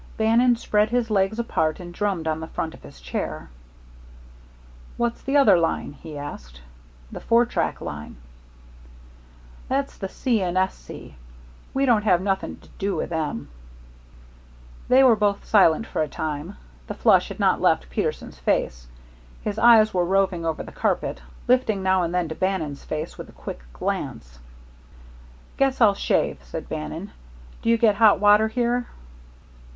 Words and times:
Bannon 0.17 0.55
spread 0.55 0.89
his 0.89 1.11
legs 1.11 1.37
apart 1.37 1.79
and 1.79 1.93
drummed 1.93 2.27
on 2.27 2.39
the 2.39 2.47
front 2.47 2.73
of 2.73 2.81
his 2.81 2.99
chair. 2.99 3.51
"What's 4.97 5.21
the 5.21 5.37
other 5.37 5.59
line?" 5.59 5.93
he 5.93 6.17
asked 6.17 6.59
"the 7.11 7.19
four 7.19 7.45
track 7.45 7.79
line?" 7.79 8.15
"That's 9.69 9.95
the 9.99 10.09
C. 10.09 10.41
& 10.41 10.41
S. 10.41 10.73
C. 10.73 11.17
We 11.71 11.85
don't 11.85 12.01
have 12.01 12.19
nothing 12.19 12.57
to 12.61 12.69
do 12.79 12.95
with 12.95 13.11
them." 13.11 13.49
They 14.87 15.03
were 15.03 15.15
both 15.15 15.45
silent 15.45 15.85
for 15.85 16.01
a 16.01 16.07
time. 16.07 16.57
The 16.87 16.95
flush 16.95 17.27
had 17.29 17.39
not 17.39 17.61
left 17.61 17.91
Peterson's 17.91 18.39
face. 18.39 18.87
His 19.43 19.59
eyes 19.59 19.93
were 19.93 20.03
roving 20.03 20.47
over 20.47 20.63
the 20.63 20.71
carpet, 20.71 21.21
lifting 21.47 21.83
now 21.83 22.01
and 22.01 22.11
then 22.11 22.27
to 22.29 22.33
Bannon's 22.33 22.83
face 22.83 23.19
with 23.19 23.29
a 23.29 23.33
quick 23.33 23.59
glance. 23.71 24.39
"Guess 25.57 25.79
I'll 25.79 25.93
shave," 25.93 26.39
said 26.43 26.67
Bannon. 26.69 27.11
"Do 27.61 27.69
you 27.69 27.77
get 27.77 27.93
hot 27.97 28.19
water 28.19 28.47
here?" 28.47 28.87